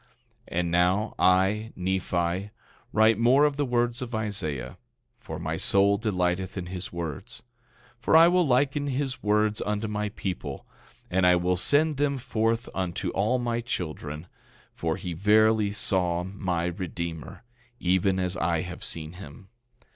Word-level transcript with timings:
11:2 0.01 0.07
And 0.57 0.71
now 0.71 1.13
I, 1.19 1.73
Nephi, 1.75 2.49
write 2.91 3.19
more 3.19 3.45
of 3.45 3.55
the 3.55 3.67
words 3.67 4.01
of 4.01 4.15
Isaiah, 4.15 4.79
for 5.19 5.37
my 5.37 5.57
soul 5.57 5.99
delighteth 5.99 6.57
in 6.57 6.65
his 6.65 6.91
words. 6.91 7.43
For 7.99 8.17
I 8.17 8.27
will 8.27 8.47
liken 8.47 8.87
his 8.87 9.21
words 9.21 9.61
unto 9.63 9.87
my 9.87 10.09
people, 10.09 10.65
and 11.11 11.23
I 11.23 11.35
will 11.35 11.55
send 11.55 11.97
them 11.97 12.17
forth 12.17 12.67
unto 12.73 13.11
all 13.11 13.37
my 13.37 13.61
children, 13.61 14.25
for 14.73 14.95
he 14.95 15.13
verily 15.13 15.71
saw 15.71 16.23
my 16.23 16.65
Redeemer, 16.65 17.43
even 17.79 18.17
as 18.17 18.35
I 18.37 18.61
have 18.61 18.83
seen 18.83 19.13
him. 19.13 19.49